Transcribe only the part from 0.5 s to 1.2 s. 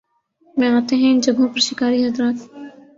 میں آتے ہیں ان